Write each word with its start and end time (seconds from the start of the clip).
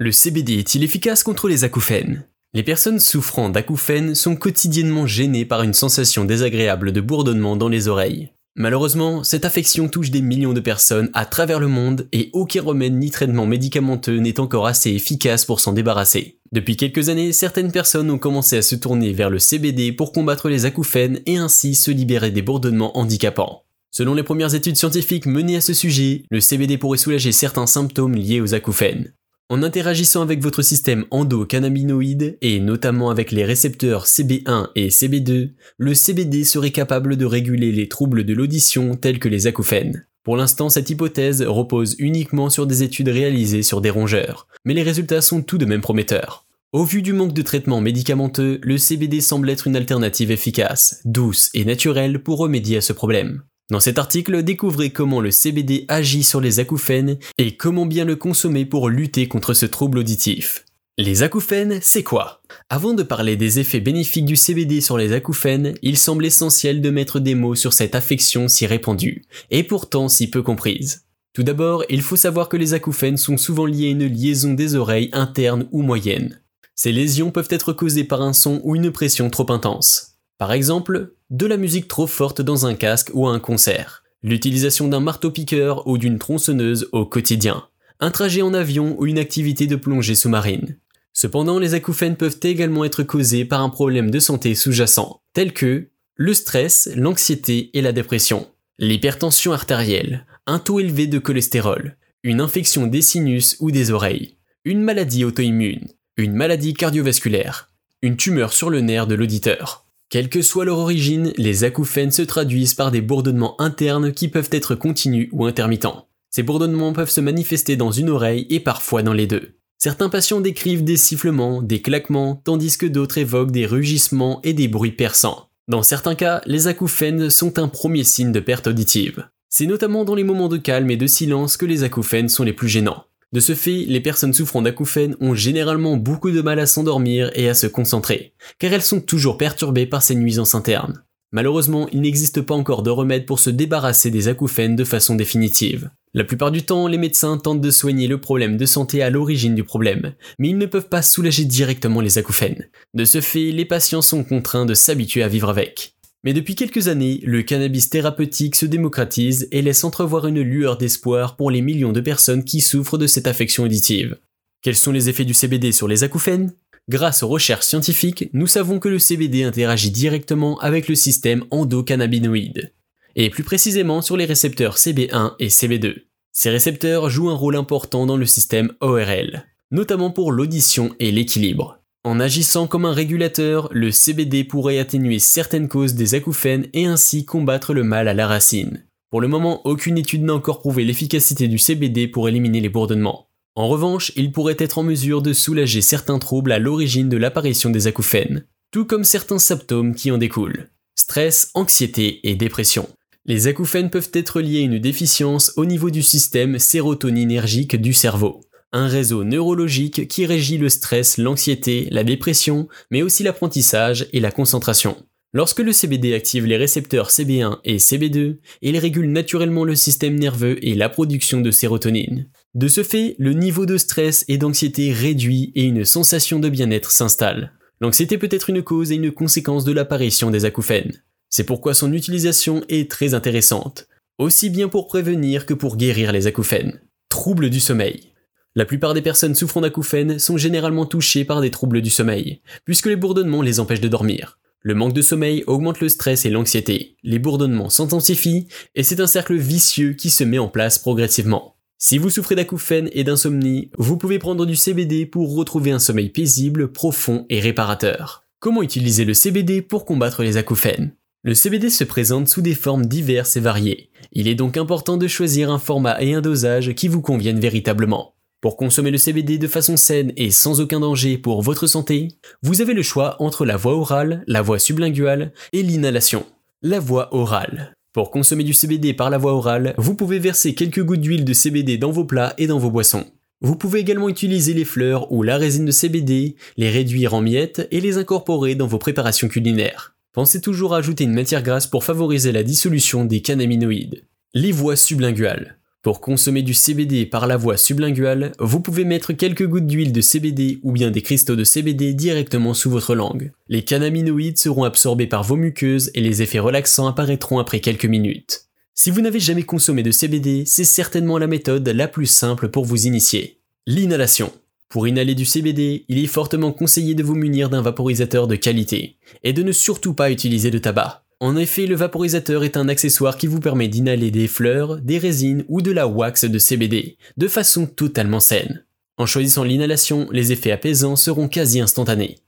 Le 0.00 0.12
CBD 0.12 0.60
est-il 0.60 0.84
efficace 0.84 1.24
contre 1.24 1.48
les 1.48 1.64
acouphènes? 1.64 2.24
Les 2.54 2.62
personnes 2.62 3.00
souffrant 3.00 3.48
d'acouphènes 3.48 4.14
sont 4.14 4.36
quotidiennement 4.36 5.08
gênées 5.08 5.44
par 5.44 5.64
une 5.64 5.74
sensation 5.74 6.24
désagréable 6.24 6.92
de 6.92 7.00
bourdonnement 7.00 7.56
dans 7.56 7.68
les 7.68 7.88
oreilles. 7.88 8.30
Malheureusement, 8.54 9.24
cette 9.24 9.44
affection 9.44 9.88
touche 9.88 10.12
des 10.12 10.20
millions 10.20 10.52
de 10.52 10.60
personnes 10.60 11.10
à 11.14 11.26
travers 11.26 11.58
le 11.58 11.66
monde 11.66 12.06
et 12.12 12.30
aucun 12.32 12.62
remède 12.62 12.94
ni 12.94 13.10
traitement 13.10 13.44
médicamenteux 13.44 14.18
n'est 14.18 14.38
encore 14.38 14.68
assez 14.68 14.92
efficace 14.92 15.44
pour 15.44 15.58
s'en 15.58 15.72
débarrasser. 15.72 16.38
Depuis 16.52 16.76
quelques 16.76 17.08
années, 17.08 17.32
certaines 17.32 17.72
personnes 17.72 18.12
ont 18.12 18.18
commencé 18.18 18.56
à 18.56 18.62
se 18.62 18.76
tourner 18.76 19.12
vers 19.12 19.30
le 19.30 19.40
CBD 19.40 19.90
pour 19.90 20.12
combattre 20.12 20.48
les 20.48 20.64
acouphènes 20.64 21.18
et 21.26 21.38
ainsi 21.38 21.74
se 21.74 21.90
libérer 21.90 22.30
des 22.30 22.42
bourdonnements 22.42 22.96
handicapants. 22.96 23.64
Selon 23.90 24.14
les 24.14 24.22
premières 24.22 24.54
études 24.54 24.76
scientifiques 24.76 25.26
menées 25.26 25.56
à 25.56 25.60
ce 25.60 25.74
sujet, 25.74 26.22
le 26.30 26.40
CBD 26.40 26.78
pourrait 26.78 26.98
soulager 26.98 27.32
certains 27.32 27.66
symptômes 27.66 28.14
liés 28.14 28.40
aux 28.40 28.54
acouphènes. 28.54 29.12
En 29.50 29.62
interagissant 29.62 30.20
avec 30.20 30.42
votre 30.42 30.60
système 30.60 31.06
endocannabinoïde 31.10 32.36
et 32.42 32.60
notamment 32.60 33.08
avec 33.08 33.32
les 33.32 33.46
récepteurs 33.46 34.04
CB1 34.04 34.68
et 34.74 34.88
CB2, 34.88 35.52
le 35.78 35.94
CBD 35.94 36.44
serait 36.44 36.70
capable 36.70 37.16
de 37.16 37.24
réguler 37.24 37.72
les 37.72 37.88
troubles 37.88 38.24
de 38.24 38.34
l'audition 38.34 38.94
tels 38.94 39.18
que 39.18 39.28
les 39.28 39.46
acouphènes. 39.46 40.04
Pour 40.22 40.36
l'instant, 40.36 40.68
cette 40.68 40.90
hypothèse 40.90 41.40
repose 41.40 41.96
uniquement 41.98 42.50
sur 42.50 42.66
des 42.66 42.82
études 42.82 43.08
réalisées 43.08 43.62
sur 43.62 43.80
des 43.80 43.88
rongeurs, 43.88 44.48
mais 44.66 44.74
les 44.74 44.82
résultats 44.82 45.22
sont 45.22 45.40
tout 45.40 45.56
de 45.56 45.64
même 45.64 45.80
prometteurs. 45.80 46.44
Au 46.72 46.84
vu 46.84 47.00
du 47.00 47.14
manque 47.14 47.32
de 47.32 47.40
traitement 47.40 47.80
médicamenteux, 47.80 48.58
le 48.62 48.76
CBD 48.76 49.22
semble 49.22 49.48
être 49.48 49.66
une 49.66 49.76
alternative 49.76 50.30
efficace, 50.30 51.00
douce 51.06 51.48
et 51.54 51.64
naturelle 51.64 52.22
pour 52.22 52.36
remédier 52.36 52.76
à 52.76 52.82
ce 52.82 52.92
problème. 52.92 53.42
Dans 53.70 53.80
cet 53.80 53.98
article, 53.98 54.42
découvrez 54.42 54.90
comment 54.90 55.20
le 55.20 55.30
CBD 55.30 55.84
agit 55.88 56.22
sur 56.22 56.40
les 56.40 56.58
acouphènes 56.58 57.18
et 57.36 57.54
comment 57.54 57.84
bien 57.84 58.06
le 58.06 58.16
consommer 58.16 58.64
pour 58.64 58.88
lutter 58.88 59.28
contre 59.28 59.52
ce 59.52 59.66
trouble 59.66 59.98
auditif. 59.98 60.64
Les 60.96 61.22
acouphènes, 61.22 61.78
c'est 61.82 62.02
quoi? 62.02 62.40
Avant 62.70 62.94
de 62.94 63.02
parler 63.02 63.36
des 63.36 63.58
effets 63.58 63.80
bénéfiques 63.80 64.24
du 64.24 64.36
CBD 64.36 64.80
sur 64.80 64.96
les 64.96 65.12
acouphènes, 65.12 65.74
il 65.82 65.98
semble 65.98 66.24
essentiel 66.24 66.80
de 66.80 66.88
mettre 66.88 67.20
des 67.20 67.34
mots 67.34 67.54
sur 67.54 67.74
cette 67.74 67.94
affection 67.94 68.48
si 68.48 68.66
répandue, 68.66 69.26
et 69.50 69.62
pourtant 69.62 70.08
si 70.08 70.30
peu 70.30 70.42
comprise. 70.42 71.04
Tout 71.34 71.42
d'abord, 71.42 71.84
il 71.90 72.00
faut 72.00 72.16
savoir 72.16 72.48
que 72.48 72.56
les 72.56 72.72
acouphènes 72.72 73.18
sont 73.18 73.36
souvent 73.36 73.66
liés 73.66 73.88
à 73.88 73.90
une 73.90 74.06
liaison 74.06 74.54
des 74.54 74.76
oreilles 74.76 75.10
internes 75.12 75.68
ou 75.72 75.82
moyennes. 75.82 76.40
Ces 76.74 76.90
lésions 76.90 77.30
peuvent 77.30 77.48
être 77.50 77.74
causées 77.74 78.04
par 78.04 78.22
un 78.22 78.32
son 78.32 78.62
ou 78.64 78.74
une 78.74 78.90
pression 78.90 79.28
trop 79.28 79.52
intense. 79.52 80.17
Par 80.38 80.52
exemple, 80.52 81.14
de 81.30 81.46
la 81.46 81.56
musique 81.56 81.88
trop 81.88 82.06
forte 82.06 82.40
dans 82.40 82.64
un 82.64 82.74
casque 82.74 83.10
ou 83.12 83.26
à 83.26 83.32
un 83.32 83.40
concert, 83.40 84.04
l'utilisation 84.22 84.86
d'un 84.86 85.00
marteau-piqueur 85.00 85.88
ou 85.88 85.98
d'une 85.98 86.20
tronçonneuse 86.20 86.88
au 86.92 87.04
quotidien, 87.04 87.64
un 87.98 88.12
trajet 88.12 88.42
en 88.42 88.54
avion 88.54 88.94
ou 88.98 89.06
une 89.06 89.18
activité 89.18 89.66
de 89.66 89.74
plongée 89.74 90.14
sous-marine. 90.14 90.76
Cependant, 91.12 91.58
les 91.58 91.74
acouphènes 91.74 92.14
peuvent 92.14 92.38
également 92.44 92.84
être 92.84 93.02
causés 93.02 93.44
par 93.44 93.62
un 93.62 93.68
problème 93.68 94.12
de 94.12 94.20
santé 94.20 94.54
sous-jacent, 94.54 95.20
tel 95.32 95.52
que 95.52 95.88
le 96.14 96.34
stress, 96.34 96.88
l'anxiété 96.94 97.76
et 97.76 97.82
la 97.82 97.90
dépression, 97.90 98.46
l'hypertension 98.78 99.52
artérielle, 99.52 100.24
un 100.46 100.60
taux 100.60 100.78
élevé 100.78 101.08
de 101.08 101.18
cholestérol, 101.18 101.96
une 102.22 102.40
infection 102.40 102.86
des 102.86 103.02
sinus 103.02 103.56
ou 103.58 103.72
des 103.72 103.90
oreilles, 103.90 104.36
une 104.64 104.82
maladie 104.82 105.24
auto-immune, 105.24 105.88
une 106.16 106.34
maladie 106.34 106.74
cardiovasculaire, 106.74 107.70
une 108.02 108.16
tumeur 108.16 108.52
sur 108.52 108.70
le 108.70 108.80
nerf 108.80 109.08
de 109.08 109.16
l'auditeur. 109.16 109.87
Quelle 110.10 110.30
que 110.30 110.40
soit 110.40 110.64
leur 110.64 110.78
origine, 110.78 111.34
les 111.36 111.64
acouphènes 111.64 112.12
se 112.12 112.22
traduisent 112.22 112.72
par 112.72 112.90
des 112.90 113.02
bourdonnements 113.02 113.60
internes 113.60 114.12
qui 114.12 114.28
peuvent 114.28 114.48
être 114.52 114.74
continus 114.74 115.28
ou 115.32 115.44
intermittents. 115.44 116.08
Ces 116.30 116.42
bourdonnements 116.42 116.94
peuvent 116.94 117.10
se 117.10 117.20
manifester 117.20 117.76
dans 117.76 117.92
une 117.92 118.08
oreille 118.08 118.46
et 118.48 118.60
parfois 118.60 119.02
dans 119.02 119.12
les 119.12 119.26
deux. 119.26 119.58
Certains 119.76 120.08
patients 120.08 120.40
décrivent 120.40 120.82
des 120.82 120.96
sifflements, 120.96 121.60
des 121.60 121.82
claquements, 121.82 122.40
tandis 122.42 122.78
que 122.78 122.86
d'autres 122.86 123.18
évoquent 123.18 123.50
des 123.50 123.66
rugissements 123.66 124.40
et 124.44 124.54
des 124.54 124.66
bruits 124.66 124.92
perçants. 124.92 125.50
Dans 125.68 125.82
certains 125.82 126.14
cas, 126.14 126.40
les 126.46 126.68
acouphènes 126.68 127.28
sont 127.28 127.58
un 127.58 127.68
premier 127.68 128.02
signe 128.02 128.32
de 128.32 128.40
perte 128.40 128.66
auditive. 128.66 129.28
C'est 129.50 129.66
notamment 129.66 130.04
dans 130.04 130.14
les 130.14 130.24
moments 130.24 130.48
de 130.48 130.56
calme 130.56 130.90
et 130.90 130.96
de 130.96 131.06
silence 131.06 131.58
que 131.58 131.66
les 131.66 131.82
acouphènes 131.82 132.30
sont 132.30 132.44
les 132.44 132.54
plus 132.54 132.68
gênants. 132.68 133.04
De 133.32 133.40
ce 133.40 133.54
fait, 133.54 133.84
les 133.86 134.00
personnes 134.00 134.32
souffrant 134.32 134.62
d'acouphènes 134.62 135.16
ont 135.20 135.34
généralement 135.34 135.96
beaucoup 135.96 136.30
de 136.30 136.40
mal 136.40 136.58
à 136.58 136.66
s'endormir 136.66 137.30
et 137.34 137.48
à 137.48 137.54
se 137.54 137.66
concentrer, 137.66 138.32
car 138.58 138.72
elles 138.72 138.82
sont 138.82 139.00
toujours 139.00 139.36
perturbées 139.36 139.86
par 139.86 140.02
ces 140.02 140.14
nuisances 140.14 140.54
internes. 140.54 141.02
Malheureusement, 141.30 141.88
il 141.92 142.00
n'existe 142.00 142.40
pas 142.40 142.54
encore 142.54 142.82
de 142.82 142.88
remède 142.88 143.26
pour 143.26 143.38
se 143.38 143.50
débarrasser 143.50 144.10
des 144.10 144.28
acouphènes 144.28 144.76
de 144.76 144.84
façon 144.84 145.14
définitive. 145.14 145.90
La 146.14 146.24
plupart 146.24 146.50
du 146.50 146.62
temps, 146.62 146.86
les 146.86 146.96
médecins 146.96 147.36
tentent 147.36 147.60
de 147.60 147.70
soigner 147.70 148.06
le 148.06 148.18
problème 148.18 148.56
de 148.56 148.64
santé 148.64 149.02
à 149.02 149.10
l'origine 149.10 149.54
du 149.54 149.62
problème, 149.62 150.14
mais 150.38 150.48
ils 150.48 150.56
ne 150.56 150.64
peuvent 150.64 150.88
pas 150.88 151.02
soulager 151.02 151.44
directement 151.44 152.00
les 152.00 152.16
acouphènes. 152.16 152.70
De 152.94 153.04
ce 153.04 153.20
fait, 153.20 153.50
les 153.50 153.66
patients 153.66 154.00
sont 154.00 154.24
contraints 154.24 154.64
de 154.64 154.72
s'habituer 154.72 155.22
à 155.22 155.28
vivre 155.28 155.50
avec. 155.50 155.97
Mais 156.24 156.32
depuis 156.32 156.56
quelques 156.56 156.88
années, 156.88 157.20
le 157.22 157.42
cannabis 157.42 157.90
thérapeutique 157.90 158.56
se 158.56 158.66
démocratise 158.66 159.46
et 159.52 159.62
laisse 159.62 159.84
entrevoir 159.84 160.26
une 160.26 160.40
lueur 160.40 160.76
d'espoir 160.76 161.36
pour 161.36 161.50
les 161.50 161.62
millions 161.62 161.92
de 161.92 162.00
personnes 162.00 162.44
qui 162.44 162.60
souffrent 162.60 162.98
de 162.98 163.06
cette 163.06 163.28
affection 163.28 163.64
auditive. 163.64 164.18
Quels 164.60 164.76
sont 164.76 164.90
les 164.90 165.08
effets 165.08 165.24
du 165.24 165.34
CBD 165.34 165.70
sur 165.70 165.86
les 165.86 166.02
acouphènes? 166.02 166.52
Grâce 166.88 167.22
aux 167.22 167.28
recherches 167.28 167.66
scientifiques, 167.66 168.30
nous 168.32 168.46
savons 168.46 168.80
que 168.80 168.88
le 168.88 168.98
CBD 168.98 169.44
interagit 169.44 169.90
directement 169.90 170.58
avec 170.58 170.88
le 170.88 170.94
système 170.94 171.44
endocannabinoïde, 171.50 172.72
et 173.14 173.30
plus 173.30 173.44
précisément 173.44 174.02
sur 174.02 174.16
les 174.16 174.24
récepteurs 174.24 174.76
CB1 174.76 175.34
et 175.38 175.48
CB2. 175.48 176.02
Ces 176.32 176.50
récepteurs 176.50 177.10
jouent 177.10 177.30
un 177.30 177.34
rôle 177.34 177.56
important 177.56 178.06
dans 178.06 178.16
le 178.16 178.26
système 178.26 178.72
ORL, 178.80 179.44
notamment 179.70 180.10
pour 180.10 180.32
l'audition 180.32 180.94
et 180.98 181.12
l'équilibre. 181.12 181.77
En 182.04 182.20
agissant 182.20 182.68
comme 182.68 182.84
un 182.84 182.92
régulateur, 182.92 183.68
le 183.72 183.90
CBD 183.90 184.44
pourrait 184.44 184.78
atténuer 184.78 185.18
certaines 185.18 185.68
causes 185.68 185.94
des 185.94 186.14
acouphènes 186.14 186.68
et 186.72 186.86
ainsi 186.86 187.24
combattre 187.24 187.74
le 187.74 187.82
mal 187.82 188.06
à 188.06 188.14
la 188.14 188.28
racine. 188.28 188.84
Pour 189.10 189.20
le 189.20 189.28
moment, 189.28 189.66
aucune 189.66 189.98
étude 189.98 190.22
n'a 190.22 190.34
encore 190.34 190.60
prouvé 190.60 190.84
l'efficacité 190.84 191.48
du 191.48 191.58
CBD 191.58 192.06
pour 192.06 192.28
éliminer 192.28 192.60
les 192.60 192.68
bourdonnements. 192.68 193.28
En 193.56 193.68
revanche, 193.68 194.12
il 194.14 194.30
pourrait 194.30 194.56
être 194.58 194.78
en 194.78 194.84
mesure 194.84 195.22
de 195.22 195.32
soulager 195.32 195.80
certains 195.80 196.20
troubles 196.20 196.52
à 196.52 196.60
l'origine 196.60 197.08
de 197.08 197.16
l'apparition 197.16 197.70
des 197.70 197.88
acouphènes, 197.88 198.44
tout 198.70 198.84
comme 198.84 199.04
certains 199.04 199.40
symptômes 199.40 199.94
qui 199.94 200.12
en 200.12 200.18
découlent. 200.18 200.68
Stress, 200.94 201.50
anxiété 201.54 202.20
et 202.28 202.36
dépression. 202.36 202.88
Les 203.24 203.48
acouphènes 203.48 203.90
peuvent 203.90 204.10
être 204.12 204.40
liés 204.40 204.60
à 204.60 204.64
une 204.64 204.78
déficience 204.78 205.52
au 205.56 205.64
niveau 205.64 205.90
du 205.90 206.02
système 206.02 206.58
sérotoninergique 206.58 207.76
du 207.76 207.92
cerveau 207.92 208.40
un 208.72 208.86
réseau 208.86 209.24
neurologique 209.24 210.08
qui 210.08 210.26
régit 210.26 210.58
le 210.58 210.68
stress, 210.68 211.18
l'anxiété, 211.18 211.88
la 211.90 212.04
dépression, 212.04 212.68
mais 212.90 213.02
aussi 213.02 213.22
l'apprentissage 213.22 214.06
et 214.12 214.20
la 214.20 214.30
concentration. 214.30 214.96
Lorsque 215.34 215.60
le 215.60 215.72
CBD 215.72 216.14
active 216.14 216.46
les 216.46 216.56
récepteurs 216.56 217.10
CB1 217.10 217.58
et 217.64 217.76
CB2, 217.76 218.38
il 218.62 218.78
régule 218.78 219.12
naturellement 219.12 219.64
le 219.64 219.74
système 219.74 220.18
nerveux 220.18 220.64
et 220.66 220.74
la 220.74 220.88
production 220.88 221.42
de 221.42 221.50
sérotonine. 221.50 222.28
De 222.54 222.66
ce 222.66 222.82
fait, 222.82 223.14
le 223.18 223.34
niveau 223.34 223.66
de 223.66 223.76
stress 223.76 224.24
et 224.28 224.38
d'anxiété 224.38 224.90
réduit 224.90 225.52
et 225.54 225.64
une 225.64 225.84
sensation 225.84 226.38
de 226.38 226.48
bien-être 226.48 226.90
s'installe. 226.90 227.52
L'anxiété 227.80 228.16
peut 228.16 228.30
être 228.30 228.48
une 228.48 228.62
cause 228.62 228.90
et 228.90 228.96
une 228.96 229.12
conséquence 229.12 229.64
de 229.64 229.72
l'apparition 229.72 230.30
des 230.30 230.46
acouphènes. 230.46 231.02
C'est 231.28 231.44
pourquoi 231.44 231.74
son 231.74 231.92
utilisation 231.92 232.62
est 232.70 232.90
très 232.90 233.12
intéressante, 233.12 233.86
aussi 234.16 234.48
bien 234.48 234.68
pour 234.68 234.86
prévenir 234.86 235.44
que 235.44 235.54
pour 235.54 235.76
guérir 235.76 236.10
les 236.10 236.26
acouphènes. 236.26 236.80
Troubles 237.10 237.50
du 237.50 237.60
sommeil. 237.60 238.12
La 238.54 238.64
plupart 238.64 238.94
des 238.94 239.02
personnes 239.02 239.34
souffrant 239.34 239.60
d'acouphènes 239.60 240.18
sont 240.18 240.36
généralement 240.36 240.86
touchées 240.86 241.24
par 241.24 241.40
des 241.40 241.50
troubles 241.50 241.82
du 241.82 241.90
sommeil, 241.90 242.40
puisque 242.64 242.86
les 242.86 242.96
bourdonnements 242.96 243.42
les 243.42 243.60
empêchent 243.60 243.80
de 243.80 243.88
dormir. 243.88 244.38
Le 244.62 244.74
manque 244.74 244.94
de 244.94 245.02
sommeil 245.02 245.44
augmente 245.46 245.80
le 245.80 245.88
stress 245.88 246.24
et 246.26 246.30
l'anxiété, 246.30 246.96
les 247.04 247.18
bourdonnements 247.18 247.70
s'intensifient, 247.70 248.48
et 248.74 248.82
c'est 248.82 249.00
un 249.00 249.06
cercle 249.06 249.36
vicieux 249.36 249.92
qui 249.92 250.10
se 250.10 250.24
met 250.24 250.38
en 250.38 250.48
place 250.48 250.78
progressivement. 250.78 251.54
Si 251.78 251.96
vous 251.96 252.10
souffrez 252.10 252.34
d'acouphènes 252.34 252.90
et 252.92 253.04
d'insomnie, 253.04 253.70
vous 253.78 253.96
pouvez 253.96 254.18
prendre 254.18 254.44
du 254.46 254.56
CBD 254.56 255.06
pour 255.06 255.36
retrouver 255.36 255.70
un 255.70 255.78
sommeil 255.78 256.08
paisible, 256.08 256.72
profond 256.72 257.24
et 257.28 257.38
réparateur. 257.38 258.24
Comment 258.40 258.62
utiliser 258.62 259.04
le 259.04 259.14
CBD 259.14 259.62
pour 259.62 259.84
combattre 259.84 260.24
les 260.24 260.36
acouphènes? 260.36 260.92
Le 261.22 261.34
CBD 261.34 261.70
se 261.70 261.84
présente 261.84 262.28
sous 262.28 262.40
des 262.40 262.54
formes 262.54 262.86
diverses 262.86 263.36
et 263.36 263.40
variées. 263.40 263.90
Il 264.10 264.26
est 264.26 264.34
donc 264.34 264.56
important 264.56 264.96
de 264.96 265.06
choisir 265.06 265.52
un 265.52 265.58
format 265.58 266.02
et 266.02 266.14
un 266.14 266.20
dosage 266.20 266.74
qui 266.74 266.88
vous 266.88 267.00
conviennent 267.00 267.40
véritablement. 267.40 268.14
Pour 268.40 268.56
consommer 268.56 268.92
le 268.92 268.98
CBD 268.98 269.36
de 269.36 269.48
façon 269.48 269.76
saine 269.76 270.12
et 270.16 270.30
sans 270.30 270.60
aucun 270.60 270.78
danger 270.78 271.18
pour 271.18 271.42
votre 271.42 271.66
santé, 271.66 272.06
vous 272.40 272.60
avez 272.60 272.72
le 272.72 272.84
choix 272.84 273.16
entre 273.20 273.44
la 273.44 273.56
voie 273.56 273.74
orale, 273.74 274.22
la 274.28 274.42
voie 274.42 274.60
sublinguale 274.60 275.32
et 275.52 275.64
l'inhalation. 275.64 276.24
La 276.62 276.78
voie 276.78 277.12
orale. 277.12 277.74
Pour 277.92 278.12
consommer 278.12 278.44
du 278.44 278.52
CBD 278.52 278.94
par 278.94 279.10
la 279.10 279.18
voie 279.18 279.32
orale, 279.32 279.74
vous 279.76 279.96
pouvez 279.96 280.20
verser 280.20 280.54
quelques 280.54 280.84
gouttes 280.84 281.00
d'huile 281.00 281.24
de 281.24 281.32
CBD 281.32 281.78
dans 281.78 281.90
vos 281.90 282.04
plats 282.04 282.34
et 282.38 282.46
dans 282.46 282.60
vos 282.60 282.70
boissons. 282.70 283.06
Vous 283.40 283.56
pouvez 283.56 283.80
également 283.80 284.08
utiliser 284.08 284.54
les 284.54 284.64
fleurs 284.64 285.10
ou 285.10 285.24
la 285.24 285.36
résine 285.36 285.64
de 285.64 285.72
CBD, 285.72 286.36
les 286.56 286.70
réduire 286.70 287.14
en 287.14 287.20
miettes 287.20 287.66
et 287.72 287.80
les 287.80 287.98
incorporer 287.98 288.54
dans 288.54 288.68
vos 288.68 288.78
préparations 288.78 289.26
culinaires. 289.26 289.96
Pensez 290.12 290.40
toujours 290.40 290.76
à 290.76 290.78
ajouter 290.78 291.02
une 291.02 291.12
matière 291.12 291.42
grasse 291.42 291.66
pour 291.66 291.82
favoriser 291.82 292.30
la 292.30 292.44
dissolution 292.44 293.04
des 293.04 293.20
cannabinoïdes. 293.20 294.04
Les 294.32 294.52
voies 294.52 294.76
sublinguales. 294.76 295.57
Pour 295.88 296.02
consommer 296.02 296.42
du 296.42 296.52
CBD 296.52 297.06
par 297.06 297.26
la 297.26 297.38
voie 297.38 297.56
sublinguale, 297.56 298.32
vous 298.38 298.60
pouvez 298.60 298.84
mettre 298.84 299.14
quelques 299.14 299.46
gouttes 299.46 299.66
d'huile 299.66 299.90
de 299.90 300.02
CBD 300.02 300.58
ou 300.62 300.70
bien 300.70 300.90
des 300.90 301.00
cristaux 301.00 301.34
de 301.34 301.44
CBD 301.44 301.94
directement 301.94 302.52
sous 302.52 302.68
votre 302.68 302.94
langue. 302.94 303.32
Les 303.48 303.62
cannabinoïdes 303.62 304.36
seront 304.36 304.64
absorbés 304.64 305.06
par 305.06 305.22
vos 305.22 305.36
muqueuses 305.36 305.90
et 305.94 306.02
les 306.02 306.20
effets 306.20 306.40
relaxants 306.40 306.88
apparaîtront 306.88 307.38
après 307.38 307.60
quelques 307.60 307.86
minutes. 307.86 308.50
Si 308.74 308.90
vous 308.90 309.00
n'avez 309.00 309.18
jamais 309.18 309.44
consommé 309.44 309.82
de 309.82 309.90
CBD, 309.90 310.44
c'est 310.44 310.62
certainement 310.62 311.16
la 311.16 311.26
méthode 311.26 311.66
la 311.66 311.88
plus 311.88 312.04
simple 312.04 312.50
pour 312.50 312.66
vous 312.66 312.86
initier. 312.86 313.40
L'inhalation. 313.66 314.30
Pour 314.68 314.86
inhaler 314.88 315.14
du 315.14 315.24
CBD, 315.24 315.86
il 315.88 316.04
est 316.04 316.06
fortement 316.06 316.52
conseillé 316.52 316.94
de 316.94 317.02
vous 317.02 317.14
munir 317.14 317.48
d'un 317.48 317.62
vaporisateur 317.62 318.26
de 318.26 318.36
qualité, 318.36 318.98
et 319.24 319.32
de 319.32 319.42
ne 319.42 319.52
surtout 319.52 319.94
pas 319.94 320.10
utiliser 320.10 320.50
de 320.50 320.58
tabac. 320.58 321.07
En 321.20 321.36
effet, 321.36 321.66
le 321.66 321.74
vaporisateur 321.74 322.44
est 322.44 322.56
un 322.56 322.68
accessoire 322.68 323.16
qui 323.16 323.26
vous 323.26 323.40
permet 323.40 323.66
d'inhaler 323.66 324.12
des 324.12 324.28
fleurs, 324.28 324.78
des 324.78 324.98
résines 324.98 325.44
ou 325.48 325.62
de 325.62 325.72
la 325.72 325.88
wax 325.88 326.24
de 326.24 326.38
CBD, 326.38 326.96
de 327.16 327.28
façon 327.28 327.66
totalement 327.66 328.20
saine. 328.20 328.64
En 328.98 329.06
choisissant 329.06 329.42
l'inhalation, 329.42 330.08
les 330.12 330.30
effets 330.30 330.52
apaisants 330.52 330.94
seront 330.94 331.26
quasi 331.26 331.60
instantanés. 331.60 332.18